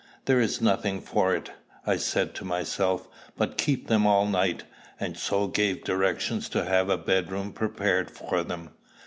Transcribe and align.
"There 0.25 0.39
is 0.39 0.61
nothing 0.63 0.99
for 0.99 1.35
it," 1.35 1.51
I 1.85 1.97
said 1.97 2.33
to 2.33 2.43
myself, 2.43 3.07
"but 3.37 3.55
keep 3.55 3.85
them 3.85 4.07
all 4.07 4.25
night," 4.25 4.63
and 4.99 5.15
so 5.15 5.45
gave 5.45 5.83
directions 5.83 6.49
to 6.49 6.65
have 6.65 6.89
a 6.89 6.97
bedroom 6.97 7.53
prepared 7.53 8.09
for 8.09 8.43
them. 8.43 8.71